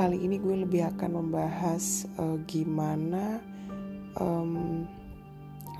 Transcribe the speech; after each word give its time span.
kali 0.00 0.16
ini 0.16 0.40
gue 0.40 0.64
lebih 0.64 0.96
akan 0.96 1.20
membahas 1.20 2.08
uh, 2.16 2.40
gimana 2.48 3.36
um, 4.16 4.88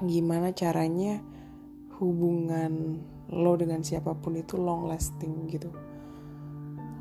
gimana 0.04 0.53
caranya 0.53 1.25
hubungan 1.96 3.01
lo 3.33 3.56
dengan 3.56 3.80
siapa 3.80 4.12
pun 4.21 4.37
itu 4.37 4.61
long 4.61 4.85
lasting 4.85 5.48
gitu. 5.48 5.72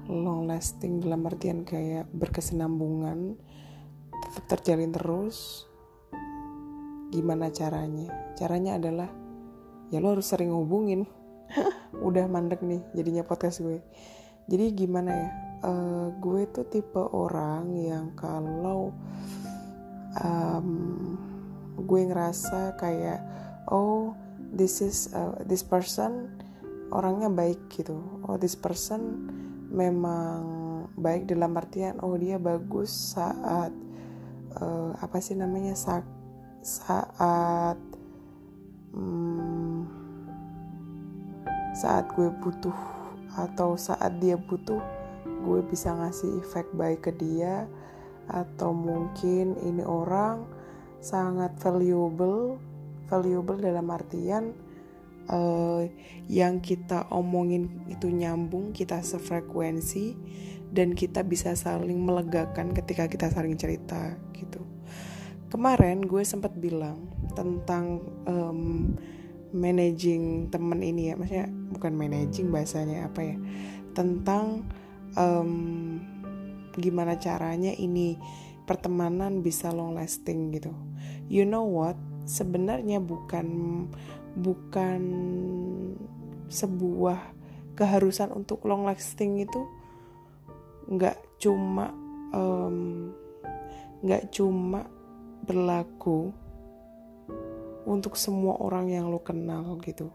Long 0.07 0.47
lasting 0.47 1.03
dalam 1.03 1.27
artian 1.27 1.67
kayak 1.67 2.07
berkesinambungan 2.15 3.35
tetap 4.07 4.55
terjalin 4.55 4.95
terus 4.95 5.67
gimana 7.11 7.51
caranya? 7.51 8.31
Caranya 8.39 8.79
adalah 8.79 9.11
ya 9.91 9.99
lo 9.99 10.15
harus 10.15 10.31
sering 10.31 10.55
hubungin. 10.55 11.03
Udah 11.99 12.31
mandek 12.31 12.63
nih 12.63 12.79
jadinya 12.95 13.27
podcast 13.27 13.59
gue. 13.59 13.83
Jadi 14.47 14.71
gimana 14.71 15.11
ya 15.11 15.48
uh, 15.63 16.07
gue 16.19 16.41
tuh 16.51 16.67
tipe 16.67 16.99
orang 16.99 17.75
yang 17.75 18.11
kalau 18.15 18.91
um, 20.23 20.69
gue 21.79 22.01
ngerasa 22.05 22.75
kayak 22.75 23.23
oh 23.71 24.15
this 24.51 24.83
is 24.83 25.11
uh, 25.15 25.37
this 25.45 25.63
person 25.63 26.33
orangnya 26.89 27.29
baik 27.29 27.69
gitu. 27.69 28.01
Oh 28.25 28.35
this 28.35 28.57
person 28.57 29.29
memang 29.69 30.41
baik 30.97 31.29
dalam 31.29 31.53
artian 31.55 32.01
oh 32.01 32.17
dia 32.17 32.41
bagus 32.41 33.13
saat 33.13 33.71
uh, 34.57 34.91
apa 34.97 35.17
sih 35.21 35.37
namanya 35.37 35.77
saat 35.77 36.03
saat 36.59 37.77
um, 38.91 39.85
saat 41.77 42.09
gue 42.17 42.27
butuh 42.41 42.75
atau 43.37 43.77
saat 43.79 44.17
dia 44.19 44.35
butuh 44.35 44.81
gue 45.43 45.59
bisa 45.67 45.95
ngasih 45.95 46.43
efek 46.43 46.67
baik 46.75 47.09
ke 47.09 47.11
dia 47.15 47.65
atau 48.29 48.75
mungkin 48.75 49.57
ini 49.65 49.81
orang 49.81 50.45
sangat 50.99 51.55
valuable 51.63 52.61
valuable 53.09 53.57
dalam 53.57 53.89
artian 53.89 54.53
uh, 55.31 55.81
yang 56.29 56.61
kita 56.61 57.09
omongin 57.09 57.85
itu 57.89 58.11
nyambung 58.11 58.69
kita 58.69 59.01
sefrekuensi 59.01 60.13
dan 60.69 60.93
kita 60.93 61.25
bisa 61.25 61.57
saling 61.57 61.97
melegakan 62.05 62.77
ketika 62.77 63.09
kita 63.09 63.33
saling 63.33 63.57
cerita 63.57 64.13
gitu. 64.37 64.61
Kemarin 65.49 66.05
gue 66.05 66.21
sempat 66.21 66.53
bilang 66.53 67.09
tentang 67.33 68.05
um, 68.29 68.93
managing 69.49 70.53
temen 70.53 70.85
ini 70.85 71.09
ya 71.09 71.17
maksudnya 71.17 71.49
bukan 71.73 71.93
managing 71.97 72.53
bahasanya 72.53 73.09
apa 73.09 73.33
ya 73.33 73.37
tentang 73.97 74.69
um, 75.17 76.01
gimana 76.77 77.17
caranya 77.17 77.73
ini 77.73 78.19
pertemanan 78.69 79.41
bisa 79.41 79.73
long 79.73 79.97
lasting 79.97 80.53
gitu. 80.53 80.69
You 81.25 81.45
know 81.45 81.65
what? 81.65 81.97
Sebenarnya 82.29 83.01
bukan 83.01 83.47
bukan 84.37 85.01
sebuah 86.49 87.33
keharusan 87.73 88.29
untuk 88.33 88.65
long 88.69 88.85
lasting 88.85 89.41
itu 89.41 89.61
nggak 90.89 91.17
cuma 91.41 91.93
nggak 94.05 94.23
um, 94.25 94.33
cuma 94.33 94.85
berlaku 95.45 96.29
untuk 97.89 98.13
semua 98.13 98.57
orang 98.61 98.93
yang 98.93 99.09
lo 99.09 99.21
kenal 99.25 99.77
gitu. 99.81 100.13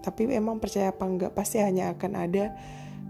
Tapi 0.00 0.32
emang 0.32 0.56
percaya 0.56 0.88
apa 0.88 1.04
enggak 1.04 1.36
pasti 1.36 1.60
hanya 1.60 1.92
akan 1.92 2.12
ada 2.16 2.56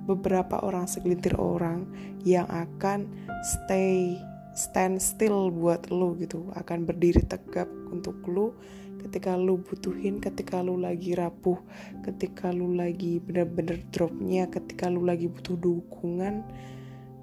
beberapa 0.09 0.65
orang 0.65 0.89
segelintir 0.89 1.37
orang 1.37 1.85
yang 2.25 2.49
akan 2.49 3.05
stay 3.45 4.17
stand 4.57 4.99
still 4.99 5.53
buat 5.53 5.93
lo 5.93 6.17
gitu. 6.17 6.49
Akan 6.57 6.89
berdiri 6.89 7.21
tegap 7.29 7.69
untuk 7.93 8.17
lo 8.27 8.57
ketika 8.99 9.39
lo 9.39 9.63
butuhin 9.63 10.19
ketika 10.19 10.59
lo 10.59 10.75
lagi 10.75 11.15
rapuh 11.15 11.55
ketika 12.03 12.51
lo 12.51 12.67
lagi 12.75 13.23
bener-bener 13.23 13.79
dropnya 13.95 14.51
ketika 14.51 14.91
lo 14.91 15.05
lagi 15.05 15.29
butuh 15.29 15.55
dukungan. 15.55 16.43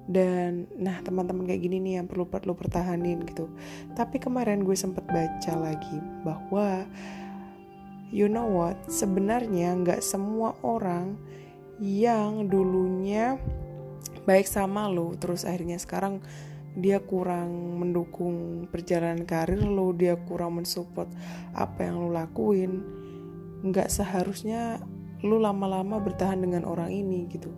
Dan 0.06 0.70
nah 0.78 1.02
teman-teman 1.02 1.50
kayak 1.50 1.66
gini 1.66 1.82
nih 1.82 1.94
yang 1.98 2.06
perlu 2.06 2.30
perlu 2.30 2.54
pertahanin 2.54 3.26
gitu. 3.26 3.50
Tapi 3.98 4.22
kemarin 4.22 4.62
gue 4.62 4.78
sempat 4.78 5.02
baca 5.10 5.52
lagi 5.58 5.98
bahwa 6.22 6.86
you 8.14 8.30
know 8.30 8.46
what 8.46 8.78
sebenarnya 8.86 9.74
nggak 9.82 9.98
semua 9.98 10.54
orang 10.62 11.18
yang 11.82 12.48
dulunya 12.48 13.36
baik 14.24 14.48
sama 14.48 14.88
lo 14.88 15.14
terus 15.16 15.46
akhirnya 15.46 15.78
sekarang 15.78 16.24
dia 16.76 17.00
kurang 17.00 17.80
mendukung 17.80 18.68
perjalanan 18.68 19.24
karir 19.24 19.64
lo 19.64 19.96
dia 19.96 20.16
kurang 20.16 20.60
mensupport 20.60 21.08
apa 21.56 21.88
yang 21.88 22.04
lo 22.04 22.12
lakuin 22.12 22.84
nggak 23.64 23.88
seharusnya 23.88 24.84
lo 25.24 25.40
lama-lama 25.40 25.96
bertahan 25.96 26.44
dengan 26.44 26.68
orang 26.68 26.92
ini 26.92 27.24
gitu. 27.32 27.48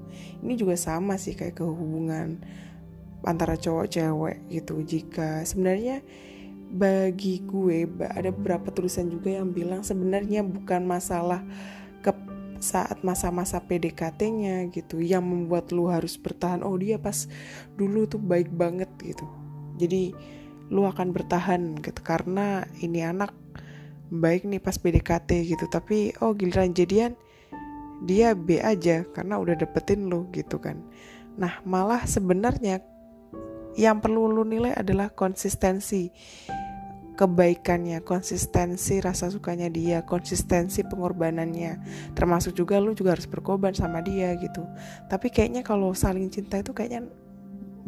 Ini 0.41 0.55
juga 0.55 0.79
sama 0.79 1.19
sih 1.19 1.35
kayak 1.35 1.59
kehubungan 1.59 2.39
antara 3.27 3.59
cowok 3.59 3.87
cewek 3.91 4.39
gitu. 4.47 4.79
Jika 4.87 5.43
sebenarnya 5.43 6.01
bagi 6.69 7.43
gue 7.43 7.89
ada 8.13 8.31
beberapa 8.31 8.71
tulisan 8.71 9.09
juga 9.11 9.33
yang 9.41 9.51
bilang 9.51 9.83
sebenarnya 9.83 10.45
bukan 10.45 10.85
masalah 10.85 11.43
saat 12.59 13.03
masa-masa 13.07 13.63
PDKT-nya 13.63 14.67
gitu 14.75 14.99
yang 14.99 15.23
membuat 15.23 15.71
lu 15.71 15.87
harus 15.87 16.19
bertahan 16.19 16.67
oh 16.67 16.75
dia 16.75 16.99
pas 16.99 17.31
dulu 17.79 18.07
tuh 18.11 18.19
baik 18.19 18.51
banget 18.51 18.91
gitu. 19.03 19.27
Jadi 19.79 20.11
lu 20.69 20.85
akan 20.85 21.15
bertahan 21.15 21.79
gitu 21.81 22.01
karena 22.03 22.67
ini 22.83 23.07
anak 23.07 23.33
baik 24.11 24.45
nih 24.45 24.59
pas 24.59 24.75
PDKT 24.75 25.55
gitu. 25.55 25.65
Tapi 25.71 26.19
oh 26.21 26.35
giliran 26.35 26.75
jadian 26.75 27.15
dia 28.03 28.35
B 28.35 28.63
aja 28.63 29.03
karena 29.11 29.39
udah 29.39 29.59
dapetin 29.59 30.11
lu 30.11 30.27
gitu 30.35 30.59
kan. 30.59 30.83
Nah 31.39 31.63
malah 31.63 32.07
sebenarnya 32.07 32.83
yang 33.79 34.03
perlu 34.03 34.27
lu 34.27 34.43
nilai 34.43 34.75
adalah 34.75 35.15
konsistensi 35.15 36.11
kebaikannya, 37.19 37.99
konsistensi 38.07 39.03
rasa 39.03 39.27
sukanya 39.27 39.67
dia, 39.67 40.07
konsistensi 40.07 40.87
pengorbanannya. 40.87 41.83
Termasuk 42.15 42.55
juga 42.55 42.79
lu 42.79 42.95
juga 42.95 43.19
harus 43.19 43.27
berkorban 43.27 43.75
sama 43.75 43.99
dia 43.99 44.39
gitu. 44.39 44.63
Tapi 45.11 45.35
kayaknya 45.35 45.67
kalau 45.67 45.91
saling 45.99 46.31
cinta 46.31 46.63
itu 46.63 46.71
kayaknya 46.71 47.11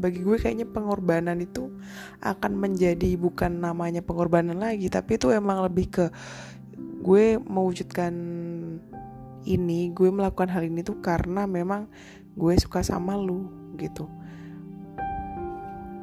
bagi 0.01 0.27
gue 0.27 0.35
kayaknya 0.35 0.67
pengorbanan 0.67 1.39
itu 1.39 1.71
akan 2.19 2.59
menjadi 2.59 3.15
bukan 3.15 3.63
namanya 3.63 4.03
pengorbanan 4.03 4.59
lagi, 4.59 4.91
tapi 4.91 5.15
itu 5.15 5.31
emang 5.31 5.63
lebih 5.63 5.87
ke 5.95 6.07
gue 7.07 7.39
mewujudkan 7.39 8.13
ini, 9.47 9.95
gue 9.95 10.11
melakukan 10.11 10.51
hal 10.51 10.67
ini 10.67 10.83
tuh 10.83 10.99
karena 10.99 11.47
memang 11.47 11.87
gue 12.35 12.55
suka 12.59 12.83
sama 12.83 13.15
lu 13.15 13.47
gitu. 13.79 14.11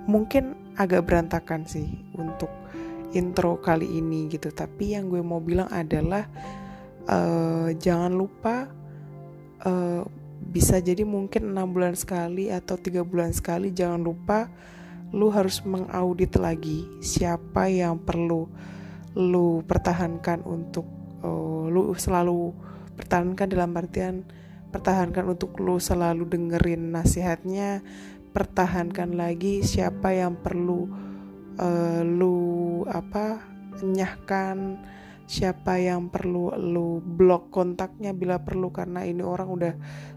Mungkin 0.08 0.56
agak 0.80 1.10
berantakan 1.10 1.68
sih 1.68 2.08
untuk 2.16 2.48
intro 3.16 3.60
kali 3.60 4.00
ini 4.00 4.28
gitu. 4.28 4.52
Tapi 4.52 4.98
yang 4.98 5.08
gue 5.08 5.22
mau 5.24 5.40
bilang 5.40 5.70
adalah 5.72 6.28
uh, 7.08 7.70
jangan 7.76 8.12
lupa 8.12 8.68
uh, 9.64 10.04
bisa 10.48 10.80
jadi 10.80 11.04
mungkin 11.04 11.52
enam 11.52 11.76
bulan 11.76 11.98
sekali 11.98 12.48
atau 12.54 12.80
tiga 12.80 13.04
bulan 13.04 13.36
sekali 13.36 13.74
jangan 13.74 14.00
lupa 14.00 14.48
lu 15.12 15.32
harus 15.32 15.64
mengaudit 15.64 16.36
lagi 16.36 16.84
siapa 17.00 17.72
yang 17.72 18.00
perlu 18.00 18.48
lu 19.18 19.64
pertahankan 19.64 20.44
untuk 20.44 20.86
uh, 21.24 21.68
lu 21.72 21.96
selalu 21.96 22.52
pertahankan 22.96 23.48
dalam 23.48 23.72
artian 23.76 24.16
pertahankan 24.70 25.32
untuk 25.32 25.58
lu 25.64 25.80
selalu 25.80 26.28
dengerin 26.28 26.92
nasihatnya 26.92 27.82
pertahankan 28.36 29.16
lagi 29.16 29.64
siapa 29.64 30.14
yang 30.14 30.38
perlu 30.38 30.92
uh, 31.58 32.04
lu 32.04 32.38
apa 32.90 33.44
nyahkan 33.84 34.80
siapa 35.28 35.76
yang 35.78 36.08
perlu 36.08 36.56
lu 36.56 37.04
blok 37.04 37.52
kontaknya 37.52 38.16
bila 38.16 38.40
perlu 38.40 38.72
karena 38.72 39.04
ini 39.04 39.22
orang 39.22 39.50
udah 39.52 39.74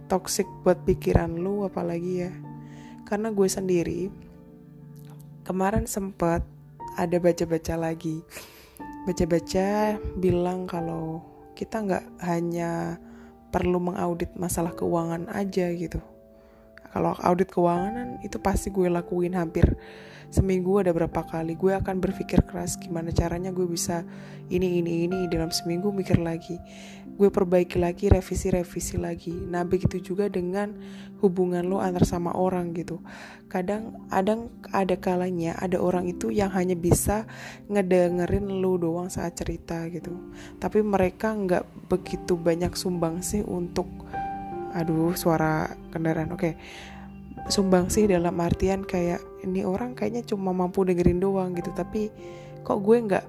toxic 0.06 0.46
buat 0.62 0.82
pikiran 0.87 1.34
lu 1.34 1.67
apalagi 1.67 2.26
ya. 2.26 2.32
Karena 3.06 3.34
gue 3.34 3.49
sendiri 3.50 4.00
kemarin 5.43 5.90
sempat 5.90 6.46
ada 6.94 7.17
baca-baca 7.19 7.75
lagi. 7.75 8.22
Baca-baca 9.06 9.99
bilang 10.19 10.70
kalau 10.70 11.22
kita 11.58 11.82
nggak 11.82 12.05
hanya 12.22 13.02
perlu 13.50 13.82
mengaudit 13.82 14.38
masalah 14.38 14.70
keuangan 14.78 15.26
aja 15.26 15.69
gitu 15.75 15.99
kalau 16.91 17.15
audit 17.23 17.51
keuangan 17.51 18.19
itu 18.27 18.37
pasti 18.43 18.75
gue 18.75 18.91
lakuin 18.91 19.39
hampir 19.39 19.79
seminggu 20.31 20.79
ada 20.79 20.95
berapa 20.95 21.27
kali. 21.27 21.59
Gue 21.59 21.75
akan 21.75 21.99
berpikir 21.99 22.47
keras 22.47 22.79
gimana 22.79 23.11
caranya 23.11 23.51
gue 23.51 23.67
bisa 23.67 24.07
ini 24.51 24.79
ini 24.83 25.07
ini 25.11 25.27
dalam 25.27 25.51
seminggu 25.51 25.91
mikir 25.91 26.23
lagi. 26.23 26.57
Gue 27.19 27.29
perbaiki 27.29 27.77
lagi 27.77 28.09
revisi-revisi 28.09 28.97
lagi. 28.97 29.35
Nah 29.35 29.67
begitu 29.67 30.01
juga 30.01 30.31
dengan 30.31 30.73
hubungan 31.21 31.67
lo 31.69 31.83
antar 31.83 32.07
sama 32.09 32.33
orang 32.33 32.73
gitu. 32.73 33.03
Kadang 33.51 34.09
ada 34.09 34.39
ada 34.73 34.97
kalanya 34.97 35.59
ada 35.59 35.77
orang 35.83 36.09
itu 36.09 36.33
yang 36.33 36.49
hanya 36.55 36.79
bisa 36.79 37.29
ngedengerin 37.69 38.63
lo 38.63 38.79
doang 38.81 39.13
saat 39.13 39.37
cerita 39.37 39.85
gitu. 39.93 40.15
Tapi 40.63 40.81
mereka 40.81 41.35
nggak 41.35 41.91
begitu 41.91 42.39
banyak 42.39 42.73
sumbang 42.73 43.21
sih 43.21 43.45
untuk 43.45 43.91
aduh 44.72 45.14
suara 45.14 45.75
kendaraan. 45.93 46.34
Oke. 46.34 46.40
Okay 46.40 46.55
sumbang 47.49 47.88
sih 47.88 48.05
dalam 48.05 48.37
artian 48.37 48.84
kayak 48.84 49.22
ini 49.46 49.64
orang 49.64 49.96
kayaknya 49.96 50.26
cuma 50.26 50.52
mampu 50.52 50.84
dengerin 50.84 51.22
doang 51.22 51.56
gitu 51.56 51.72
tapi 51.72 52.12
kok 52.61 52.84
gue 52.84 52.99
nggak 53.00 53.26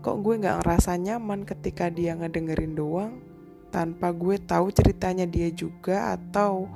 kok 0.00 0.16
gue 0.24 0.34
nggak 0.40 0.64
ngerasa 0.64 0.96
nyaman 0.96 1.44
ketika 1.44 1.92
dia 1.92 2.16
ngedengerin 2.16 2.72
doang 2.72 3.20
tanpa 3.68 4.14
gue 4.14 4.38
tahu 4.40 4.70
ceritanya 4.70 5.26
dia 5.26 5.50
juga 5.50 6.14
atau 6.14 6.70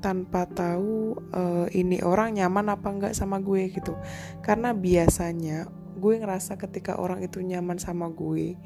tanpa 0.00 0.48
tahu 0.48 1.14
uh, 1.30 1.68
ini 1.70 2.00
orang 2.00 2.40
nyaman 2.40 2.72
apa 2.72 2.88
enggak 2.88 3.12
sama 3.12 3.36
gue 3.36 3.68
gitu. 3.68 3.92
Karena 4.40 4.72
biasanya 4.72 5.68
gue 6.00 6.14
ngerasa 6.16 6.56
ketika 6.56 6.96
orang 6.96 7.20
itu 7.20 7.44
nyaman 7.44 7.76
sama 7.76 8.08
gue 8.08 8.56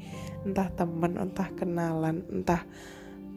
entah 0.47 0.71
temen 0.71 1.19
entah 1.19 1.51
kenalan 1.51 2.23
entah 2.31 2.63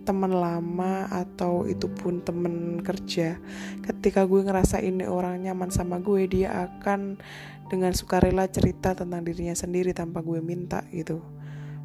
teman 0.08 0.32
lama 0.32 1.04
atau 1.12 1.68
itu 1.68 1.84
pun 1.92 2.24
teman 2.24 2.80
kerja 2.80 3.36
ketika 3.84 4.24
gue 4.24 4.40
ngerasa 4.40 4.80
ini 4.80 5.04
orang 5.04 5.44
nyaman 5.44 5.68
sama 5.68 6.00
gue 6.00 6.24
dia 6.24 6.48
akan 6.72 7.20
dengan 7.68 7.92
sukarela 7.92 8.48
cerita 8.48 8.96
tentang 8.96 9.20
dirinya 9.20 9.52
sendiri 9.52 9.92
tanpa 9.92 10.24
gue 10.24 10.40
minta 10.40 10.80
gitu. 10.88 11.20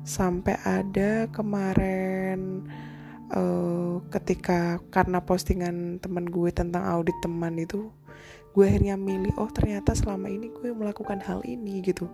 Sampai 0.08 0.56
ada 0.64 1.28
kemarin 1.36 2.64
uh, 3.36 4.00
ketika 4.08 4.80
karena 4.88 5.20
postingan 5.20 6.00
teman 6.00 6.24
gue 6.32 6.48
tentang 6.56 6.88
audit 6.88 7.16
teman 7.20 7.60
itu 7.60 7.92
gue 8.54 8.64
akhirnya 8.70 8.96
milih 8.96 9.34
oh 9.42 9.50
ternyata 9.50 9.98
selama 9.98 10.30
ini 10.30 10.48
gue 10.54 10.72
melakukan 10.72 11.20
hal 11.20 11.44
ini 11.44 11.84
gitu. 11.84 12.08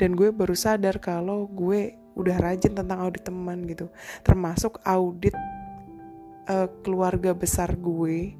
Dan 0.00 0.16
gue 0.16 0.32
baru 0.32 0.56
sadar 0.56 0.96
kalau 0.96 1.44
gue 1.44 2.01
udah 2.18 2.36
rajin 2.40 2.76
tentang 2.76 2.98
audit 3.02 3.24
teman 3.24 3.64
gitu. 3.68 3.88
Termasuk 4.24 4.80
audit 4.84 5.34
uh, 6.48 6.68
keluarga 6.82 7.32
besar 7.36 7.74
gue 7.76 8.34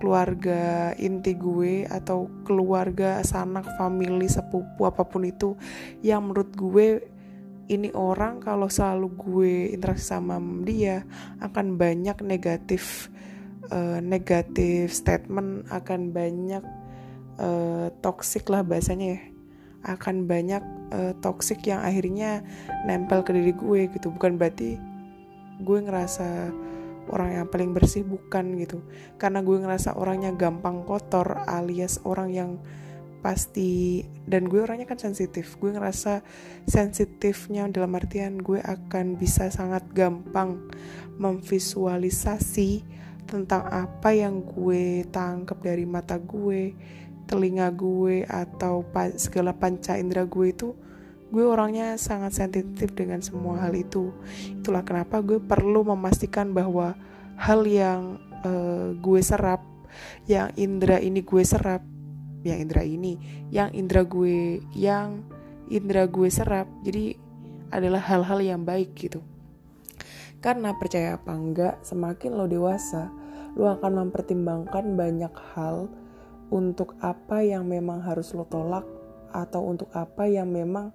keluarga 0.00 0.96
inti 0.96 1.36
gue 1.36 1.84
atau 1.84 2.24
keluarga 2.48 3.20
sanak 3.20 3.68
family 3.76 4.32
sepupu 4.32 4.88
apa 4.88 5.04
pun 5.04 5.28
itu 5.28 5.60
yang 6.00 6.24
menurut 6.24 6.50
gue 6.56 6.86
ini 7.70 7.92
orang 7.92 8.40
kalau 8.40 8.66
selalu 8.66 9.12
gue 9.14 9.54
interaksi 9.76 10.10
sama 10.10 10.40
dia 10.64 11.04
akan 11.44 11.76
banyak 11.76 12.16
negatif 12.24 13.12
uh, 13.68 14.00
negatif 14.00 14.90
statement 14.96 15.68
akan 15.68 16.16
banyak 16.16 16.64
uh, 17.36 17.92
toxic 18.00 18.48
lah 18.48 18.64
bahasanya 18.64 19.20
ya 19.20 19.20
akan 19.84 20.28
banyak 20.28 20.62
uh, 20.92 21.12
toxic 21.24 21.64
yang 21.64 21.80
akhirnya 21.80 22.44
nempel 22.84 23.24
ke 23.24 23.32
diri 23.32 23.52
gue 23.56 23.80
gitu. 23.92 24.12
Bukan 24.12 24.36
berarti 24.36 24.76
gue 25.60 25.78
ngerasa 25.80 26.52
orang 27.10 27.30
yang 27.42 27.46
paling 27.48 27.72
bersih 27.72 28.04
bukan 28.04 28.60
gitu. 28.60 28.84
Karena 29.16 29.40
gue 29.40 29.56
ngerasa 29.56 29.96
orangnya 29.96 30.32
gampang 30.36 30.84
kotor 30.84 31.44
alias 31.48 32.00
orang 32.04 32.28
yang 32.30 32.50
pasti 33.20 34.00
dan 34.24 34.48
gue 34.48 34.64
orangnya 34.64 34.88
kan 34.88 34.96
sensitif. 34.96 35.56
Gue 35.60 35.72
ngerasa 35.76 36.24
sensitifnya 36.64 37.68
dalam 37.68 37.92
artian 37.96 38.40
gue 38.40 38.60
akan 38.60 39.20
bisa 39.20 39.52
sangat 39.52 39.84
gampang 39.92 40.68
memvisualisasi 41.20 43.00
tentang 43.28 43.62
apa 43.70 44.10
yang 44.10 44.42
gue 44.42 45.06
tangkap 45.12 45.60
dari 45.62 45.86
mata 45.86 46.18
gue 46.18 46.74
telinga 47.30 47.70
gue 47.70 48.26
atau 48.26 48.82
segala 49.14 49.54
panca 49.54 49.94
indera 49.94 50.26
gue 50.26 50.50
itu 50.50 50.74
gue 51.30 51.46
orangnya 51.46 51.94
sangat 51.94 52.34
sensitif 52.34 52.90
dengan 52.90 53.22
semua 53.22 53.54
hal 53.62 53.78
itu. 53.78 54.10
Itulah 54.50 54.82
kenapa 54.82 55.22
gue 55.22 55.38
perlu 55.38 55.86
memastikan 55.86 56.50
bahwa 56.50 56.98
hal 57.38 57.62
yang 57.70 58.18
uh, 58.42 58.90
gue 58.98 59.20
serap 59.22 59.62
yang 60.26 60.50
indera 60.58 60.98
ini 60.98 61.22
gue 61.22 61.42
serap 61.46 61.86
yang 62.42 62.58
indera 62.58 62.82
ini 62.82 63.14
yang 63.54 63.70
indera 63.70 64.02
gue 64.02 64.58
yang 64.74 65.22
indera 65.70 66.10
gue 66.10 66.26
serap 66.26 66.66
jadi 66.82 67.14
adalah 67.70 68.02
hal-hal 68.02 68.42
yang 68.42 68.66
baik 68.66 68.98
gitu. 68.98 69.22
Karena 70.42 70.74
percaya 70.74 71.14
apa 71.14 71.30
enggak 71.30 71.78
semakin 71.86 72.34
lo 72.34 72.50
dewasa 72.50 73.06
lo 73.54 73.70
akan 73.70 74.06
mempertimbangkan 74.06 74.98
banyak 74.98 75.34
hal 75.54 75.86
untuk 76.50 76.98
apa 77.00 77.42
yang 77.46 77.66
memang 77.66 78.02
harus 78.02 78.34
lo 78.34 78.46
tolak 78.46 78.86
atau 79.30 79.62
untuk 79.70 79.88
apa 79.94 80.26
yang 80.26 80.50
memang 80.50 80.90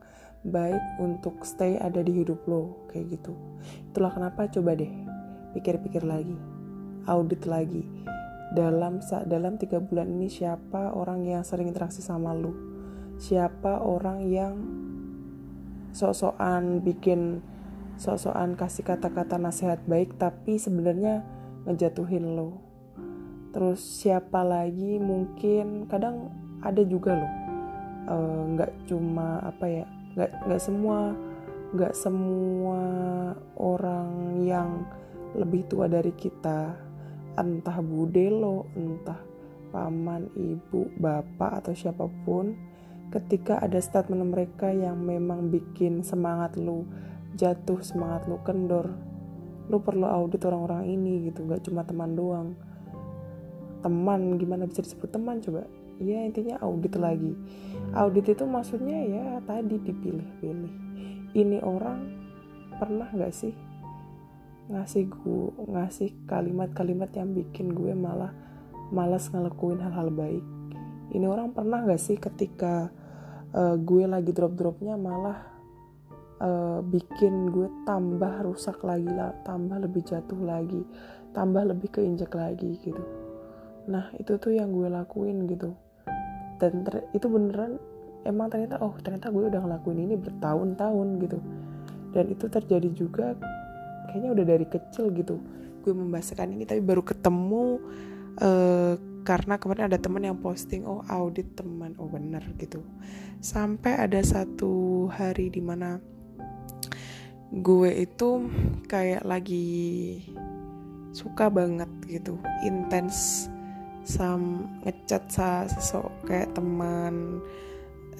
baik 0.45 0.83
untuk 1.01 1.41
stay 1.47 1.79
ada 1.79 2.03
di 2.03 2.21
hidup 2.21 2.43
lo 2.45 2.85
kayak 2.91 3.17
gitu. 3.17 3.33
Itulah 3.91 4.11
kenapa 4.13 4.51
coba 4.51 4.75
deh 4.77 4.91
pikir-pikir 5.55 6.03
lagi 6.03 6.35
audit 7.07 7.45
lagi. 7.45 7.85
Dalam 8.53 9.01
dalam 9.25 9.57
tiga 9.57 9.81
bulan 9.81 10.09
ini 10.15 10.29
siapa 10.29 10.93
orang 10.93 11.25
yang 11.25 11.41
sering 11.41 11.69
interaksi 11.69 12.05
sama 12.05 12.33
lo? 12.33 12.53
Siapa 13.17 13.81
orang 13.81 14.19
yang 14.27 14.53
sok-sokan 15.95 16.83
bikin 16.83 17.39
sok-sokan 17.95 18.59
kasih 18.59 18.83
kata-kata 18.83 19.39
nasihat 19.39 19.79
baik 19.87 20.19
tapi 20.19 20.59
sebenarnya 20.59 21.23
ngejatuhin 21.63 22.35
lo 22.35 22.59
terus 23.55 23.79
siapa 23.79 24.43
lagi? 24.43 24.99
Mungkin 24.99 25.87
kadang 25.87 26.27
ada 26.59 26.83
juga 26.83 27.15
loh. 27.15 27.33
Eh, 28.05 28.41
nggak 28.51 28.71
uh, 28.75 28.79
cuma 28.91 29.39
apa 29.39 29.65
ya 29.65 29.85
nggak 30.19 30.31
nggak 30.45 30.61
semua 30.61 31.15
nggak 31.71 31.93
semua 31.95 32.83
orang 33.55 34.43
yang 34.43 34.83
lebih 35.39 35.63
tua 35.71 35.87
dari 35.87 36.11
kita. 36.11 36.75
Entah 37.39 37.79
bude 37.79 38.27
lo 38.27 38.67
entah 38.75 39.23
paman 39.71 40.27
ibu 40.35 40.91
bapak 40.99 41.63
atau 41.63 41.73
siapa 41.75 42.07
pun 42.27 42.55
ketika 43.11 43.59
ada 43.63 43.79
statement 43.79 44.35
mereka 44.35 44.71
yang 44.71 44.99
memang 44.99 45.47
bikin 45.47 46.03
semangat 46.03 46.59
lu 46.59 46.83
jatuh 47.35 47.79
semangat 47.83 48.27
lu 48.27 48.39
kendor 48.43 48.91
lu 49.67 49.81
perlu 49.81 50.05
audit 50.05 50.43
orang-orang 50.43 50.91
ini 50.91 51.31
gitu. 51.31 51.47
Nggak 51.47 51.65
cuma 51.65 51.81
teman 51.87 52.13
doang 52.13 52.55
teman 53.85 54.41
gimana 54.41 54.65
bisa 54.65 54.81
disebut 54.81 55.13
teman? 55.13 55.37
Coba 55.45 55.69
ya 56.01 56.25
intinya 56.25 56.57
audit 56.65 56.97
lagi. 56.97 57.37
Audit 57.93 58.33
itu 58.33 58.43
maksudnya 58.49 58.97
ya 59.05 59.25
tadi 59.45 59.77
dipilih-pilih. 59.77 60.73
Ini 61.37 61.61
orang 61.61 61.99
pernah 62.81 63.05
nggak 63.13 63.33
sih 63.33 63.53
ngasih 64.65 65.05
gue 65.13 65.69
ngasih 65.69 66.25
kalimat-kalimat 66.25 67.13
yang 67.13 67.37
bikin 67.37 67.77
gue 67.77 67.93
malah 67.93 68.33
malas 68.89 69.29
ngelakuin 69.29 69.77
hal-hal 69.77 70.09
baik? 70.09 70.41
Ini 71.13 71.29
orang 71.29 71.53
pernah 71.53 71.85
nggak 71.85 72.01
sih 72.01 72.17
ketika 72.17 72.89
uh, 73.53 73.77
gue 73.77 74.09
lagi 74.09 74.33
drop-dropnya 74.33 74.97
malah 74.97 75.37
uh, 76.41 76.79
bikin 76.81 77.53
gue 77.53 77.69
tambah 77.85 78.43
rusak 78.43 78.81
lagi 78.81 79.07
lah 79.07 79.31
tambah 79.47 79.79
lebih 79.79 80.03
jatuh 80.03 80.41
lagi 80.41 80.81
tambah 81.31 81.63
lebih 81.67 81.91
keinjak 81.91 82.31
lagi 82.35 82.79
gitu 82.83 83.24
nah 83.85 84.09
itu 84.17 84.37
tuh 84.41 84.53
yang 84.53 84.73
gue 84.73 84.89
lakuin 84.89 85.45
gitu. 85.49 85.73
Dan 86.57 86.87
itu 87.11 87.27
beneran 87.27 87.77
emang 88.25 88.49
ternyata 88.49 88.81
oh 88.81 88.95
ternyata 88.99 89.29
gue 89.29 89.51
udah 89.51 89.61
ngelakuin 89.61 89.99
ini 90.09 90.15
bertahun-tahun 90.17 91.07
gitu. 91.21 91.37
Dan 92.15 92.25
itu 92.31 92.45
terjadi 92.47 92.89
juga 92.95 93.35
kayaknya 94.09 94.29
udah 94.33 94.45
dari 94.45 94.65
kecil 94.65 95.11
gitu. 95.13 95.37
Gue 95.85 95.93
membahasakan 95.93 96.55
ini 96.55 96.65
tapi 96.65 96.81
baru 96.81 97.05
ketemu 97.05 97.77
uh, 98.41 98.93
karena 99.25 99.57
kemarin 99.57 99.89
ada 99.89 99.97
teman 99.97 100.23
yang 100.25 100.37
posting 100.39 100.87
oh 100.87 101.05
audit 101.05 101.53
teman. 101.53 101.93
Oh 102.01 102.09
bener 102.09 102.41
gitu. 102.57 102.81
Sampai 103.43 103.99
ada 103.99 104.17
satu 104.23 105.05
hari 105.11 105.53
di 105.53 105.61
mana 105.61 106.01
gue 107.53 107.91
itu 107.93 108.49
kayak 108.89 109.21
lagi 109.21 110.19
suka 111.15 111.47
banget 111.47 111.87
gitu 112.09 112.35
intens 112.67 113.47
sam 114.05 114.69
ngecat 114.85 115.23
sa 115.33 115.65
sosok 115.65 116.29
kayak 116.29 116.53
teman 116.53 117.41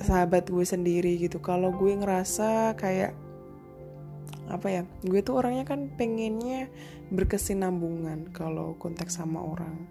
sahabat 0.02 0.50
gue 0.50 0.66
sendiri 0.66 1.22
gitu. 1.22 1.40
Kalau 1.40 1.72
gue 1.72 1.94
ngerasa 1.94 2.74
kayak 2.76 3.14
apa 4.46 4.68
ya 4.70 4.82
gue 5.06 5.22
tuh 5.26 5.42
orangnya 5.42 5.66
kan 5.66 5.90
pengennya 5.98 6.70
berkesinambungan 7.14 8.34
kalau 8.34 8.74
konteks 8.82 9.22
sama 9.22 9.40
orang. 9.46 9.86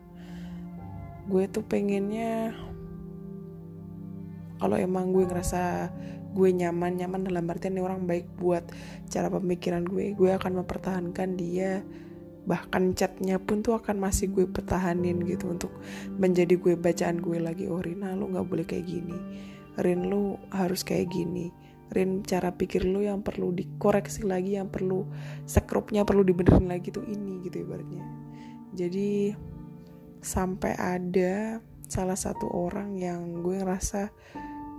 Gue 1.31 1.49
tuh 1.49 1.65
pengennya 1.65 2.53
kalau 4.59 4.77
emang 4.77 5.15
gue 5.15 5.25
ngerasa 5.25 5.89
gue 6.35 6.51
nyaman 6.51 6.99
nyaman 6.99 7.31
dalam 7.31 7.47
artian 7.47 7.79
ini 7.79 7.83
orang 7.83 8.11
baik 8.11 8.27
buat 8.43 8.67
cara 9.07 9.31
pemikiran 9.31 9.87
gue 9.87 10.19
gue 10.19 10.31
akan 10.35 10.67
mempertahankan 10.67 11.39
dia 11.39 11.87
bahkan 12.45 12.93
chatnya 12.93 13.41
pun 13.41 13.65
tuh 13.65 13.81
akan 13.81 13.97
masih 13.97 14.29
gue 14.29 14.45
pertahanin 14.45 15.25
gitu 15.25 15.49
untuk 15.49 15.73
menjadi 16.21 16.61
gue 16.61 16.75
bacaan 16.77 17.21
gue 17.21 17.41
lagi 17.41 17.65
oh 17.73 17.81
Rina 17.81 18.13
lu 18.13 18.33
nggak 18.33 18.47
boleh 18.47 18.65
kayak 18.69 18.85
gini. 18.85 19.17
Rin 19.81 20.07
lu 20.07 20.39
harus 20.53 20.85
kayak 20.87 21.11
gini. 21.11 21.51
Rin 21.91 22.23
cara 22.23 22.53
pikir 22.53 22.85
lu 22.85 23.03
yang 23.03 23.25
perlu 23.25 23.51
dikoreksi 23.51 24.25
lagi 24.25 24.57
yang 24.61 24.69
perlu 24.69 25.09
sekrupnya 25.49 26.05
perlu 26.07 26.23
dibenerin 26.23 26.69
lagi 26.69 26.93
tuh 26.93 27.05
ini 27.05 27.43
gitu 27.45 27.65
ibaratnya. 27.65 28.05
Jadi 28.75 29.35
sampai 30.25 30.73
ada 30.77 31.61
salah 31.85 32.17
satu 32.17 32.49
orang 32.49 32.97
yang 32.97 33.45
gue 33.45 33.61
ngerasa 33.61 34.09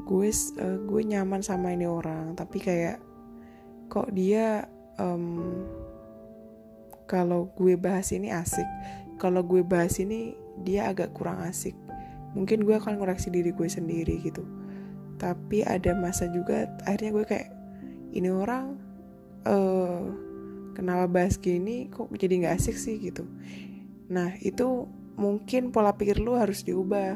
gue 0.06 0.30
uh, 0.62 0.78
gue 0.86 1.02
nyaman 1.02 1.42
sama 1.42 1.74
ini 1.74 1.90
orang 1.90 2.34
tapi 2.38 2.62
kayak 2.62 3.02
kok 3.90 4.10
dia 4.12 4.66
um, 4.98 5.64
kalau 7.06 7.54
gue 7.54 7.78
bahas 7.78 8.10
ini 8.12 8.34
asik. 8.34 8.66
Kalau 9.22 9.46
gue 9.46 9.62
bahas 9.64 9.96
ini 10.02 10.36
dia 10.62 10.92
agak 10.92 11.16
kurang 11.16 11.42
asik. 11.46 11.78
Mungkin 12.36 12.68
gue 12.68 12.76
akan 12.76 13.00
ngoreksi 13.00 13.32
diri 13.32 13.56
gue 13.56 13.70
sendiri 13.70 14.20
gitu. 14.22 14.44
Tapi 15.16 15.64
ada 15.64 15.96
masa 15.96 16.28
juga 16.28 16.68
akhirnya 16.84 17.12
gue 17.16 17.26
kayak 17.26 17.50
ini 18.12 18.28
orang 18.28 18.76
uh, 19.48 20.04
kenapa 20.76 21.08
bahas 21.08 21.40
gini 21.40 21.88
kok 21.88 22.12
jadi 22.12 22.44
nggak 22.44 22.56
asik 22.60 22.76
sih? 22.76 23.00
gitu. 23.00 23.24
Nah 24.12 24.36
itu 24.44 24.90
mungkin 25.16 25.72
pola 25.72 25.96
pikir 25.96 26.20
lu 26.20 26.36
harus 26.36 26.68
diubah. 26.68 27.16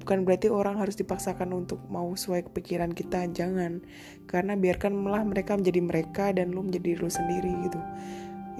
Bukan 0.00 0.24
berarti 0.24 0.48
orang 0.48 0.80
harus 0.80 0.96
dipaksakan 0.96 1.52
untuk 1.52 1.84
mau 1.92 2.08
sesuai 2.16 2.52
kepikiran 2.52 2.92
kita 2.92 3.28
jangan. 3.32 3.84
Karena 4.28 4.56
biarkanlah 4.56 5.24
mereka 5.24 5.56
menjadi 5.56 5.80
mereka 5.80 6.24
dan 6.32 6.52
lu 6.52 6.64
menjadi 6.64 7.00
lu 7.00 7.08
sendiri 7.08 7.52
gitu 7.68 7.80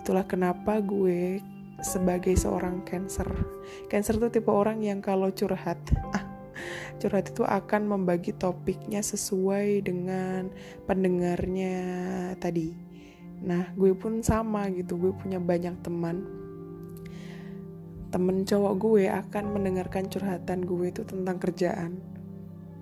Itulah 0.00 0.24
kenapa 0.24 0.80
gue 0.80 1.44
sebagai 1.84 2.32
seorang 2.36 2.80
cancer. 2.88 3.28
Cancer 3.92 4.16
itu 4.16 4.40
tipe 4.40 4.48
orang 4.48 4.80
yang 4.80 5.04
kalau 5.04 5.28
curhat, 5.28 5.76
ah, 6.16 6.24
curhat 6.96 7.32
itu 7.32 7.44
akan 7.44 7.84
membagi 7.84 8.32
topiknya 8.32 9.04
sesuai 9.04 9.84
dengan 9.84 10.48
pendengarnya 10.88 11.76
tadi. 12.40 12.72
Nah, 13.40 13.72
gue 13.76 13.92
pun 13.92 14.24
sama 14.24 14.68
gitu. 14.72 14.96
Gue 14.96 15.12
punya 15.16 15.40
banyak 15.40 15.80
teman. 15.84 16.24
Temen 18.10 18.42
cowok 18.42 18.74
gue 18.80 19.04
akan 19.06 19.44
mendengarkan 19.52 20.08
curhatan 20.08 20.66
gue 20.66 20.90
itu 20.90 21.06
tentang 21.06 21.36
kerjaan 21.38 22.00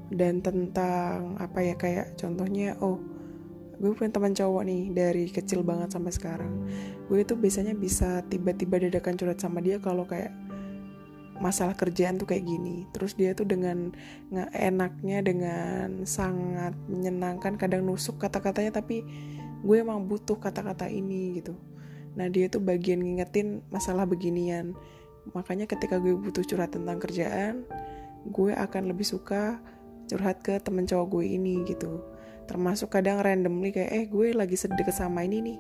dan 0.08 0.40
tentang 0.40 1.36
apa 1.36 1.60
ya 1.60 1.74
kayak 1.76 2.16
contohnya 2.16 2.80
oh 2.80 2.96
gue 3.78 3.92
punya 3.92 4.10
teman 4.10 4.32
cowok 4.32 4.62
nih 4.64 4.82
dari 4.90 5.24
kecil 5.28 5.60
banget 5.60 5.92
sampai 5.92 6.12
sekarang 6.16 6.52
gue 7.08 7.18
itu 7.24 7.34
biasanya 7.34 7.72
bisa 7.72 8.20
tiba-tiba 8.28 8.76
dadakan 8.84 9.16
curhat 9.16 9.40
sama 9.40 9.64
dia 9.64 9.80
kalau 9.80 10.04
kayak 10.04 10.32
masalah 11.40 11.72
kerjaan 11.72 12.20
tuh 12.20 12.28
kayak 12.28 12.44
gini. 12.44 12.84
Terus 12.92 13.16
dia 13.16 13.32
tuh 13.32 13.48
dengan 13.48 13.94
enaknya 14.52 15.24
dengan 15.24 16.04
sangat 16.04 16.76
menyenangkan 16.90 17.56
kadang 17.56 17.88
nusuk 17.88 18.20
kata-katanya 18.20 18.84
tapi 18.84 19.06
gue 19.64 19.76
emang 19.80 20.04
butuh 20.04 20.36
kata-kata 20.36 20.90
ini 20.92 21.40
gitu. 21.40 21.56
Nah 22.18 22.28
dia 22.28 22.52
tuh 22.52 22.60
bagian 22.60 23.00
ngingetin 23.00 23.64
masalah 23.72 24.04
beginian. 24.04 24.76
Makanya 25.32 25.64
ketika 25.64 25.96
gue 25.96 26.12
butuh 26.12 26.44
curhat 26.44 26.76
tentang 26.76 27.00
kerjaan 27.00 27.64
gue 28.28 28.52
akan 28.52 28.90
lebih 28.90 29.06
suka 29.06 29.62
curhat 30.08 30.42
ke 30.42 30.58
temen 30.60 30.88
cowok 30.88 31.06
gue 31.20 31.24
ini 31.38 31.62
gitu 31.68 32.02
termasuk 32.48 32.88
kadang 32.88 33.20
randomly 33.20 33.70
kayak 33.70 33.92
eh 33.92 34.04
gue 34.08 34.32
lagi 34.32 34.56
sedih 34.56 34.88
sama 34.88 35.22
ini 35.22 35.44
nih 35.44 35.58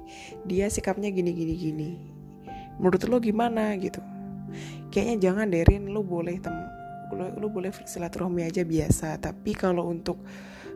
dia 0.48 0.66
sikapnya 0.72 1.12
gini 1.12 1.30
gini 1.36 1.54
gini. 1.54 1.90
Menurut 2.80 3.04
lo 3.04 3.20
gimana? 3.20 3.76
Gitu. 3.76 4.00
Kayaknya 4.88 5.16
jangan 5.30 5.46
derin 5.52 5.92
lo 5.92 6.00
boleh 6.00 6.40
tem 6.40 6.56
lo, 7.12 7.28
lo 7.36 7.46
boleh 7.52 7.72
silaturahmi 7.72 8.44
aja 8.44 8.64
biasa 8.64 9.20
tapi 9.20 9.52
kalau 9.52 9.88
untuk 9.88 10.20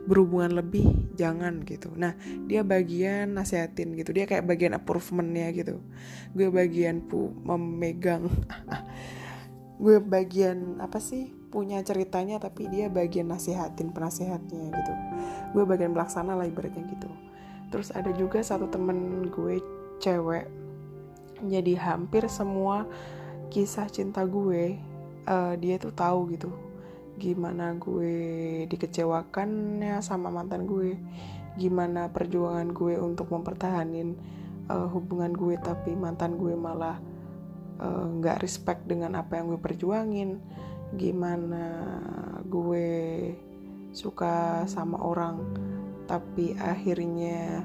berhubungan 0.03 0.59
lebih 0.59 0.85
jangan 1.15 1.63
gitu. 1.65 1.89
Nah 1.95 2.13
dia 2.45 2.61
bagian 2.61 3.33
nasihatin 3.33 3.97
gitu. 3.97 4.13
Dia 4.13 4.29
kayak 4.29 4.45
bagian 4.45 4.77
approvementnya 4.77 5.49
gitu. 5.55 5.81
Gue 6.37 6.47
bagian 6.53 7.01
pu 7.09 7.33
memegang 7.41 8.29
gue 9.83 9.97
bagian 9.99 10.79
apa 10.79 11.01
sih 11.01 11.42
punya 11.53 11.77
ceritanya 11.85 12.41
tapi 12.41 12.65
dia 12.65 12.89
bagian 12.89 13.29
nasihatin 13.29 13.93
penasehatnya 13.93 14.73
gitu. 14.73 14.93
Gue 15.53 15.63
bagian 15.69 15.93
pelaksana 15.93 16.33
lah 16.33 16.49
ibaratnya 16.49 16.81
gitu. 16.89 17.09
Terus 17.69 17.93
ada 17.93 18.09
juga 18.17 18.41
satu 18.41 18.65
temen 18.73 19.29
gue 19.29 19.61
cewek. 20.01 20.49
Jadi 21.45 21.77
hampir 21.77 22.25
semua 22.25 22.89
kisah 23.53 23.85
cinta 23.85 24.25
gue 24.25 24.81
uh, 25.29 25.53
dia 25.61 25.77
tuh 25.77 25.93
tahu 25.93 26.33
gitu 26.33 26.49
gimana 27.13 27.77
gue 27.77 28.65
dikecewakannya 28.65 30.01
sama 30.01 30.33
mantan 30.33 30.65
gue 30.65 30.97
gimana 31.53 32.09
perjuangan 32.09 32.73
gue 32.73 32.97
untuk 32.97 33.29
mempertahanin 33.29 34.17
uh, 34.73 34.89
hubungan 34.89 35.29
gue 35.29 35.53
tapi 35.61 35.93
mantan 35.93 36.41
gue 36.41 36.57
malah 36.57 36.97
eh, 37.77 38.05
nggak 38.17 38.37
uh, 38.37 38.41
respect 38.41 38.89
dengan 38.89 39.13
apa 39.13 39.37
yang 39.37 39.53
gue 39.53 39.61
perjuangin 39.61 40.41
gimana 40.93 41.65
gue 42.45 42.89
suka 43.93 44.65
sama 44.65 44.97
orang 45.01 45.41
tapi 46.09 46.57
akhirnya 46.57 47.63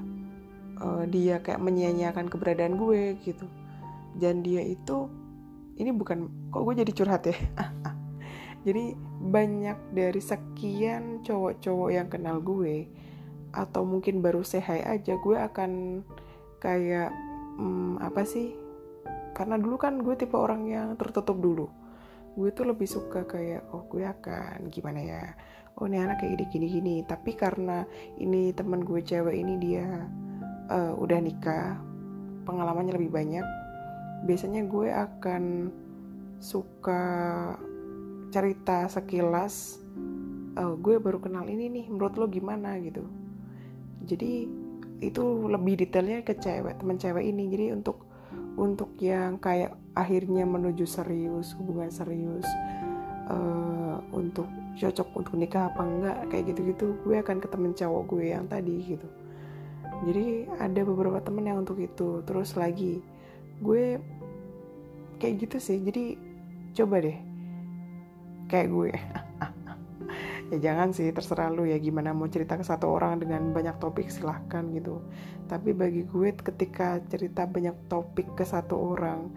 uh, 0.78 1.04
dia 1.10 1.42
kayak 1.42 1.60
menyia-nyiakan 1.60 2.30
keberadaan 2.30 2.78
gue 2.78 3.18
gitu. 3.22 3.46
Dan 4.18 4.42
dia 4.42 4.62
itu 4.62 5.10
ini 5.78 5.90
bukan 5.94 6.50
kok 6.50 6.62
gue 6.62 6.74
jadi 6.82 6.92
curhat 6.94 7.22
ya? 7.30 7.38
Jadi 8.66 8.92
banyak 9.22 9.94
dari 9.94 10.18
sekian 10.18 11.22
cowok-cowok 11.22 11.90
yang 11.94 12.10
kenal 12.10 12.42
gue 12.42 12.90
atau 13.54 13.86
mungkin 13.86 14.20
baru 14.20 14.42
sehai 14.42 14.82
aja 14.82 15.14
gue 15.14 15.36
akan 15.38 16.02
kayak 16.58 17.14
hmm, 17.56 18.02
apa 18.02 18.26
sih? 18.26 18.52
Karena 19.32 19.54
dulu 19.54 19.78
kan 19.78 20.02
gue 20.02 20.18
tipe 20.18 20.34
orang 20.34 20.66
yang 20.66 20.98
tertutup 20.98 21.38
dulu 21.38 21.70
gue 22.38 22.54
tuh 22.54 22.70
lebih 22.70 22.86
suka 22.86 23.26
kayak 23.26 23.66
oh 23.74 23.82
gue 23.90 24.06
akan 24.06 24.70
gimana 24.70 25.00
ya? 25.02 25.22
Oh 25.78 25.90
ini 25.90 25.98
anak 25.98 26.22
kayak 26.22 26.38
gini 26.38 26.46
gini 26.50 26.66
gini 26.70 26.94
tapi 27.02 27.34
karena 27.34 27.82
ini 28.18 28.54
teman 28.54 28.86
gue 28.86 29.02
cewek 29.02 29.34
ini 29.34 29.58
dia 29.58 30.06
uh, 30.70 30.94
udah 30.94 31.18
nikah 31.18 31.78
pengalamannya 32.46 32.94
lebih 32.94 33.10
banyak 33.10 33.46
biasanya 34.26 34.66
gue 34.66 34.90
akan 34.90 35.70
suka 36.38 37.02
cerita 38.30 38.86
sekilas 38.90 39.78
uh, 40.58 40.74
gue 40.74 40.98
baru 40.98 41.22
kenal 41.22 41.46
ini 41.46 41.70
nih 41.70 41.86
menurut 41.86 42.14
lo 42.18 42.26
gimana? 42.26 42.74
gitu. 42.82 43.06
Jadi 44.04 44.48
itu 44.98 45.24
lebih 45.46 45.78
detailnya 45.78 46.26
ke 46.26 46.34
cewek 46.34 46.82
teman 46.82 46.98
cewek 46.98 47.24
ini. 47.24 47.46
Jadi 47.48 47.66
untuk 47.72 48.02
untuk 48.58 48.98
yang 48.98 49.38
kayak 49.38 49.78
akhirnya 49.98 50.46
menuju 50.46 50.86
serius 50.86 51.58
hubungan 51.58 51.90
serius 51.90 52.46
uh, 53.26 53.98
untuk 54.14 54.46
cocok 54.78 55.08
untuk 55.18 55.34
nikah 55.34 55.74
apa 55.74 55.82
enggak 55.82 56.18
kayak 56.30 56.54
gitu-gitu 56.54 56.94
gue 57.02 57.18
akan 57.18 57.42
ke 57.42 57.50
temen 57.50 57.74
cowok 57.74 58.02
gue 58.14 58.24
yang 58.30 58.46
tadi 58.46 58.94
gitu. 58.94 59.08
Jadi 60.06 60.46
ada 60.62 60.80
beberapa 60.86 61.18
temen 61.18 61.42
yang 61.42 61.66
untuk 61.66 61.82
itu. 61.82 62.22
Terus 62.22 62.54
lagi 62.54 63.02
gue 63.58 63.98
kayak 65.18 65.34
gitu 65.42 65.58
sih. 65.58 65.82
Jadi 65.82 66.14
coba 66.78 67.02
deh. 67.02 67.18
Kayak 68.46 68.68
gue. 68.70 68.90
Ya 70.48 70.72
jangan 70.72 70.96
sih 70.96 71.12
terserah 71.12 71.52
lu 71.52 71.68
ya 71.68 71.76
gimana 71.76 72.16
mau 72.16 72.24
cerita 72.24 72.56
ke 72.56 72.64
satu 72.64 72.88
orang 72.88 73.20
dengan 73.20 73.52
banyak 73.52 73.76
topik 73.84 74.08
silahkan 74.08 74.64
gitu. 74.72 75.04
Tapi 75.44 75.76
bagi 75.76 76.08
gue 76.08 76.32
ketika 76.32 77.04
cerita 77.12 77.44
banyak 77.44 77.76
topik 77.92 78.32
ke 78.32 78.48
satu 78.48 78.96
orang 78.96 79.28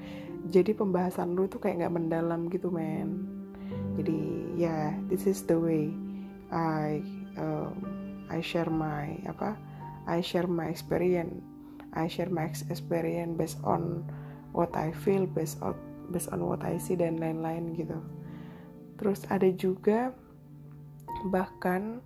jadi 0.49 0.73
pembahasan 0.73 1.37
lu 1.37 1.45
tuh 1.45 1.61
kayak 1.61 1.85
nggak 1.85 1.93
mendalam 1.93 2.49
gitu 2.49 2.73
men. 2.73 3.29
Jadi 3.99 4.19
ya 4.57 4.65
yeah, 4.65 4.85
this 5.11 5.29
is 5.29 5.45
the 5.45 5.59
way 5.59 5.93
I 6.49 7.05
um, 7.37 7.77
I 8.31 8.41
share 8.41 8.71
my 8.71 9.21
apa 9.29 9.53
I 10.09 10.23
share 10.25 10.49
my 10.49 10.71
experience. 10.71 11.37
I 11.91 12.07
share 12.07 12.31
my 12.31 12.47
experience 12.47 13.35
based 13.35 13.59
on 13.67 14.07
what 14.55 14.71
I 14.73 14.95
feel 14.95 15.27
based 15.27 15.59
on 15.59 15.75
based 16.09 16.31
on 16.31 16.43
what 16.47 16.63
I 16.63 16.79
see 16.79 16.95
dan 16.95 17.19
lain-lain 17.19 17.75
gitu. 17.75 17.99
Terus 18.95 19.27
ada 19.27 19.47
juga 19.53 20.15
bahkan 21.29 21.99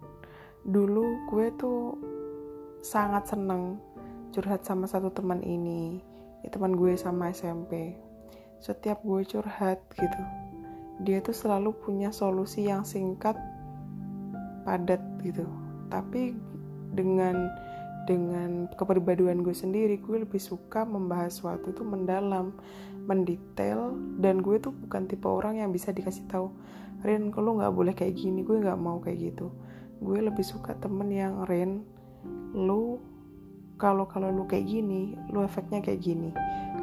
dulu 0.66 1.30
gue 1.30 1.54
tuh 1.56 1.94
sangat 2.82 3.30
seneng 3.30 3.78
curhat 4.34 4.66
sama 4.66 4.90
satu 4.90 5.14
teman 5.14 5.40
ini 5.46 6.02
ya, 6.42 6.50
teman 6.50 6.74
gue 6.74 6.98
sama 6.98 7.30
SMP 7.30 7.96
setiap 8.60 9.02
gue 9.04 9.22
curhat 9.28 9.80
gitu. 9.96 10.22
Dia 11.04 11.20
tuh 11.20 11.36
selalu 11.36 11.76
punya 11.76 12.10
solusi 12.16 12.68
yang 12.68 12.88
singkat 12.88 13.36
padat 14.64 15.02
gitu. 15.22 15.46
Tapi 15.92 16.34
dengan 16.96 17.52
dengan 18.06 18.70
kepribadian 18.78 19.42
gue 19.42 19.54
sendiri 19.58 19.98
gue 19.98 20.22
lebih 20.22 20.38
suka 20.38 20.86
membahas 20.86 21.42
sesuatu 21.42 21.74
itu 21.74 21.82
mendalam 21.82 22.54
mendetail 23.10 23.98
dan 24.22 24.46
gue 24.46 24.62
tuh 24.62 24.70
bukan 24.70 25.10
tipe 25.10 25.26
orang 25.26 25.58
yang 25.58 25.74
bisa 25.74 25.90
dikasih 25.90 26.30
tahu 26.30 26.54
Ren 27.06 27.30
kalau 27.30 27.62
nggak 27.62 27.74
boleh 27.74 27.94
kayak 27.94 28.18
gini? 28.18 28.42
Gue 28.42 28.62
nggak 28.62 28.80
mau 28.82 28.98
kayak 28.98 29.34
gitu. 29.34 29.54
Gue 30.02 30.26
lebih 30.26 30.42
suka 30.42 30.74
temen 30.82 31.10
yang 31.14 31.46
Ren 31.46 31.86
lu 32.56 32.98
kalau 33.76 34.08
kalau 34.08 34.32
lu 34.32 34.48
kayak 34.48 34.68
gini 34.68 35.16
lu 35.32 35.44
efeknya 35.44 35.84
kayak 35.84 36.02
gini. 36.04 36.30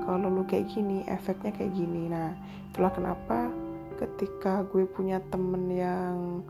Kalau 0.03 0.27
lu 0.27 0.43
kayak 0.45 0.71
gini 0.73 1.07
efeknya 1.07 1.55
kayak 1.55 1.73
gini. 1.73 2.11
Nah 2.11 2.37
itulah 2.73 2.93
kenapa 2.93 3.53
ketika 3.97 4.67
gue 4.67 4.85
punya 4.89 5.23
temen 5.31 5.71
yang 5.71 6.43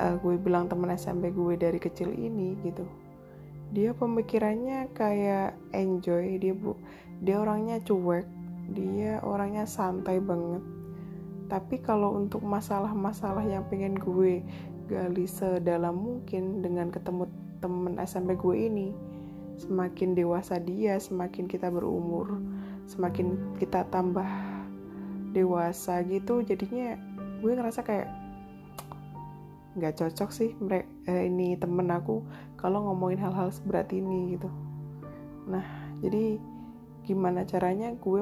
uh, 0.00 0.14
gue 0.18 0.34
bilang 0.40 0.66
temen 0.66 0.90
SMP 0.96 1.30
gue 1.30 1.54
dari 1.54 1.78
kecil 1.78 2.10
ini 2.10 2.58
gitu 2.66 2.82
dia 3.70 3.94
pemikirannya 3.94 4.90
kayak 4.92 5.54
enjoy. 5.70 6.38
Dia 6.42 6.54
bu 6.54 6.74
dia 7.22 7.38
orangnya 7.38 7.78
cuek. 7.82 8.26
Dia 8.70 9.22
orangnya 9.22 9.66
santai 9.66 10.18
banget. 10.18 10.62
Tapi 11.50 11.82
kalau 11.82 12.14
untuk 12.14 12.42
masalah-masalah 12.46 13.42
yang 13.42 13.66
pengen 13.66 13.98
gue 13.98 14.42
gali 14.90 15.26
sedalam 15.26 15.94
mungkin 15.94 16.62
dengan 16.62 16.90
ketemu 16.90 17.26
temen 17.62 17.94
SMP 18.02 18.34
gue 18.34 18.56
ini 18.70 18.88
semakin 19.60 20.16
dewasa 20.16 20.56
dia 20.56 20.96
semakin 20.96 21.44
kita 21.44 21.68
berumur. 21.68 22.40
Semakin 22.88 23.56
kita 23.60 23.84
tambah 23.92 24.26
dewasa 25.30 26.02
gitu 26.08 26.42
jadinya 26.42 26.98
gue 27.38 27.52
ngerasa 27.54 27.86
kayak 27.86 28.10
nggak 29.78 29.94
cocok 30.02 30.30
sih 30.34 30.50
mereka 30.58 30.90
eh, 31.06 31.30
ini 31.30 31.54
temen 31.54 31.86
aku 31.94 32.26
kalau 32.58 32.90
ngomongin 32.90 33.22
hal-hal 33.22 33.54
seberat 33.54 33.94
ini 33.94 34.34
gitu. 34.34 34.50
Nah 35.46 35.62
jadi 36.02 36.40
gimana 37.06 37.46
caranya 37.46 37.94
gue 37.94 38.20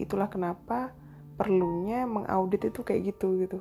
itulah 0.00 0.32
kenapa 0.32 0.96
perlunya 1.38 2.08
mengaudit 2.08 2.72
itu 2.72 2.80
kayak 2.82 3.14
gitu 3.14 3.44
gitu. 3.44 3.60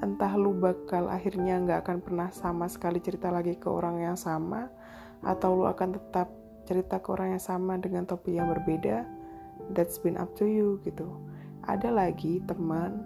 Entah 0.00 0.32
lu 0.38 0.56
bakal 0.56 1.10
akhirnya 1.12 1.60
nggak 1.60 1.84
akan 1.84 1.98
pernah 2.00 2.28
sama 2.32 2.70
sekali 2.70 3.02
cerita 3.02 3.28
lagi 3.28 3.58
ke 3.58 3.68
orang 3.68 4.00
yang 4.00 4.16
sama 4.16 4.70
atau 5.20 5.52
lu 5.52 5.64
akan 5.68 6.00
tetap 6.00 6.39
cerita 6.70 7.02
ke 7.02 7.10
orang 7.10 7.34
yang 7.34 7.42
sama 7.42 7.74
dengan 7.82 8.06
topik 8.06 8.30
yang 8.30 8.46
berbeda 8.46 9.02
that's 9.74 9.98
been 9.98 10.14
up 10.14 10.30
to 10.38 10.46
you 10.46 10.78
gitu. 10.86 11.10
Ada 11.66 11.90
lagi 11.90 12.38
teman 12.46 13.02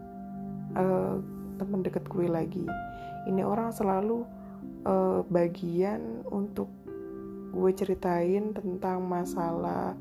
uh, 0.76 1.16
teman 1.56 1.80
deket 1.80 2.04
gue 2.12 2.28
lagi. 2.28 2.68
Ini 3.25 3.40
orang 3.40 3.73
selalu 3.73 4.28
uh, 4.85 5.25
bagian 5.33 6.28
untuk 6.28 6.68
gue 7.56 7.71
ceritain 7.73 8.52
tentang 8.52 9.00
masalah 9.06 9.97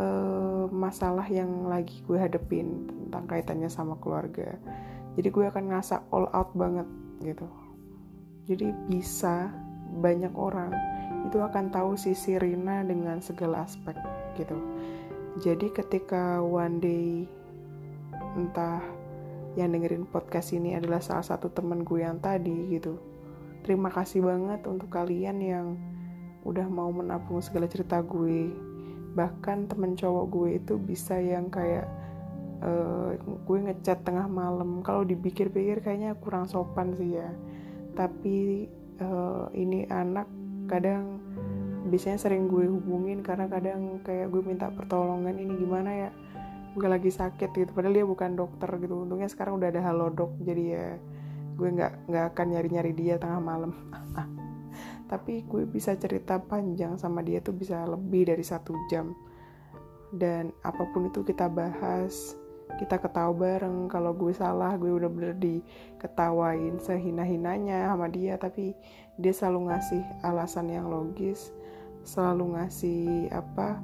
uh, 0.00 0.66
masalah 0.72 1.28
yang 1.30 1.70
lagi 1.70 2.02
gue 2.02 2.18
hadepin 2.18 2.90
tentang 2.90 3.30
kaitannya 3.30 3.70
sama 3.70 3.94
keluarga. 4.02 4.58
Jadi 5.14 5.28
gue 5.30 5.44
akan 5.46 5.70
ngasah 5.70 6.02
all 6.10 6.26
out 6.34 6.50
banget 6.58 6.88
gitu. 7.22 7.46
Jadi 8.50 8.74
bisa 8.90 9.54
banyak 10.02 10.34
orang 10.34 10.95
itu 11.26 11.42
akan 11.42 11.74
tahu 11.74 11.98
sisi 11.98 12.38
Rina 12.38 12.86
dengan 12.86 13.18
segala 13.18 13.66
aspek 13.66 13.98
gitu. 14.38 14.54
Jadi 15.42 15.68
ketika 15.74 16.40
one 16.40 16.78
day 16.78 17.26
entah 18.38 18.80
yang 19.56 19.72
dengerin 19.72 20.04
podcast 20.06 20.52
ini 20.52 20.76
adalah 20.76 21.00
salah 21.00 21.24
satu 21.24 21.48
temen 21.50 21.82
gue 21.82 22.04
yang 22.04 22.20
tadi 22.20 22.72
gitu. 22.72 23.00
Terima 23.64 23.90
kasih 23.90 24.22
banget 24.22 24.62
untuk 24.68 24.92
kalian 24.92 25.42
yang 25.42 25.66
udah 26.46 26.68
mau 26.70 26.92
menampung 26.92 27.42
segala 27.42 27.66
cerita 27.66 27.98
gue. 28.04 28.52
Bahkan 29.16 29.72
temen 29.72 29.96
cowok 29.96 30.24
gue 30.30 30.48
itu 30.60 30.74
bisa 30.78 31.16
yang 31.18 31.48
kayak 31.50 31.88
uh, 32.62 33.16
gue 33.18 33.58
ngechat 33.66 34.04
tengah 34.04 34.28
malam. 34.28 34.84
Kalau 34.84 35.02
dipikir-pikir 35.02 35.82
kayaknya 35.82 36.14
kurang 36.20 36.46
sopan 36.46 36.92
sih 36.94 37.16
ya. 37.16 37.32
Tapi 37.96 38.68
uh, 39.00 39.48
ini 39.56 39.88
anak 39.88 40.28
kadang 40.66 41.22
biasanya 41.86 42.18
sering 42.18 42.50
gue 42.50 42.66
hubungin 42.66 43.22
karena 43.22 43.46
kadang 43.46 44.02
kayak 44.02 44.30
gue 44.34 44.42
minta 44.42 44.66
pertolongan 44.74 45.38
ini 45.38 45.54
gimana 45.54 45.90
ya 45.94 46.10
gue 46.76 46.88
lagi 46.90 47.08
sakit 47.08 47.50
gitu. 47.56 47.70
Padahal 47.72 47.96
dia 47.96 48.06
bukan 48.06 48.36
dokter 48.36 48.68
gitu. 48.82 49.08
Untungnya 49.08 49.32
sekarang 49.32 49.56
udah 49.56 49.72
ada 49.72 49.80
halodoc 49.80 50.36
jadi 50.44 50.64
ya 50.76 50.86
gue 51.56 51.68
nggak 51.72 52.12
nggak 52.12 52.24
akan 52.36 52.46
nyari 52.52 52.68
nyari 52.68 52.92
dia 52.92 53.14
tengah 53.16 53.40
malam. 53.40 53.72
Tapi 55.10 55.46
gue 55.48 55.64
bisa 55.64 55.96
cerita 55.96 56.36
panjang 56.36 57.00
sama 57.00 57.24
dia 57.24 57.40
tuh 57.40 57.56
bisa 57.56 57.86
lebih 57.88 58.28
dari 58.28 58.44
satu 58.44 58.76
jam. 58.92 59.16
Dan 60.12 60.52
apa 60.62 60.84
pun 60.92 61.08
itu 61.08 61.24
kita 61.24 61.48
bahas 61.48 62.36
kita 62.76 63.00
ketawa 63.00 63.32
bareng. 63.32 63.88
Kalau 63.88 64.12
gue 64.12 64.32
salah 64.32 64.76
gue 64.76 64.92
udah 64.92 65.10
bener 65.10 65.34
diketawain 65.36 66.78
sehina-hinanya 66.80 67.92
sama 67.92 68.06
dia. 68.08 68.36
Tapi 68.36 68.76
dia 69.16 69.32
selalu 69.32 69.72
ngasih 69.72 70.02
alasan 70.24 70.68
yang 70.72 70.88
logis 70.88 71.52
selalu 72.06 72.54
ngasih 72.54 73.26
apa 73.34 73.82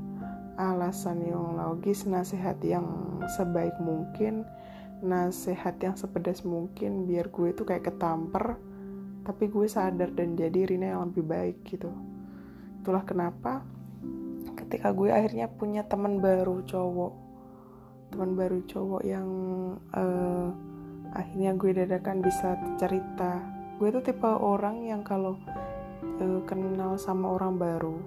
alasan 0.55 1.27
yang 1.27 1.59
logis 1.59 2.07
nasihat 2.07 2.55
yang 2.63 2.87
sebaik 3.27 3.75
mungkin 3.83 4.47
nasihat 5.03 5.75
yang 5.83 5.99
sepedas 5.99 6.47
mungkin 6.47 7.11
biar 7.11 7.27
gue 7.35 7.51
tuh 7.51 7.67
kayak 7.67 7.91
ketamper. 7.91 8.55
Tapi 9.27 9.51
gue 9.51 9.67
sadar 9.67 10.15
dan 10.15 10.39
jadi 10.39 10.67
Rina 10.67 10.95
yang 10.95 11.11
lebih 11.11 11.27
baik 11.27 11.57
gitu. 11.67 11.91
Itulah 12.83 13.03
kenapa 13.03 13.67
ketika 14.55 14.95
gue 14.95 15.11
akhirnya 15.11 15.51
punya 15.51 15.83
teman 15.83 16.23
baru 16.23 16.63
cowok 16.63 17.22
teman 18.23 18.39
baru 18.39 18.63
cowok 18.71 19.03
yang 19.03 19.29
uh, 19.99 20.47
akhirnya 21.11 21.59
gue 21.59 21.75
dadakan 21.75 22.23
bisa 22.23 22.55
cerita. 22.79 23.43
Gue 23.83 23.91
tuh 23.91 23.99
tipe 23.99 24.31
orang 24.31 24.87
yang 24.87 25.03
kalau 25.03 25.35
uh, 26.23 26.41
kenal 26.47 26.95
sama 27.03 27.35
orang 27.35 27.59
baru 27.59 27.99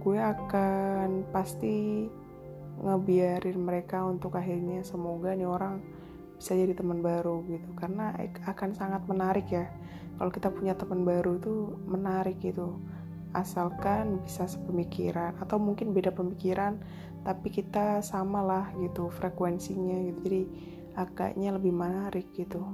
gue 0.00 0.16
akan 0.16 1.28
pasti 1.28 2.08
ngebiarin 2.80 3.60
mereka 3.60 4.08
untuk 4.08 4.40
akhirnya 4.40 4.80
semoga 4.80 5.36
nih 5.36 5.44
orang 5.44 5.84
bisa 6.40 6.56
jadi 6.56 6.72
teman 6.72 7.04
baru 7.04 7.44
gitu. 7.44 7.68
Karena 7.76 8.16
akan 8.48 8.72
sangat 8.72 9.04
menarik 9.04 9.52
ya 9.52 9.68
kalau 10.16 10.32
kita 10.32 10.48
punya 10.48 10.72
teman 10.72 11.04
baru 11.04 11.36
itu 11.36 11.76
menarik 11.84 12.40
gitu 12.40 12.80
asalkan 13.36 14.22
bisa 14.24 14.48
sepemikiran 14.48 15.36
atau 15.42 15.60
mungkin 15.60 15.92
beda 15.92 16.12
pemikiran 16.14 16.80
tapi 17.26 17.52
kita 17.52 18.00
sama 18.00 18.40
lah 18.40 18.66
gitu 18.80 19.12
frekuensinya 19.12 19.96
gitu. 20.08 20.18
Jadi 20.24 20.42
agaknya 20.98 21.54
lebih 21.54 21.70
menarik 21.70 22.26
gitu 22.34 22.64